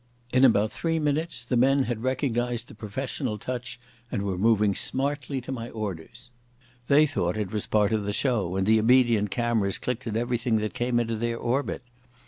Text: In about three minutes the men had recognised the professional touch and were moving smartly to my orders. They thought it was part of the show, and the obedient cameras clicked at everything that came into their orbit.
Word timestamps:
In 0.33 0.43
about 0.43 0.71
three 0.71 0.97
minutes 0.97 1.45
the 1.45 1.55
men 1.55 1.83
had 1.83 2.01
recognised 2.01 2.67
the 2.67 2.73
professional 2.73 3.37
touch 3.37 3.79
and 4.11 4.23
were 4.23 4.35
moving 4.35 4.73
smartly 4.73 5.39
to 5.41 5.51
my 5.51 5.69
orders. 5.69 6.31
They 6.87 7.05
thought 7.05 7.37
it 7.37 7.51
was 7.53 7.67
part 7.67 7.93
of 7.93 8.03
the 8.03 8.11
show, 8.11 8.55
and 8.55 8.65
the 8.65 8.79
obedient 8.79 9.29
cameras 9.29 9.77
clicked 9.77 10.07
at 10.07 10.17
everything 10.17 10.55
that 10.55 10.73
came 10.73 10.99
into 10.99 11.17
their 11.17 11.37
orbit. 11.37 11.83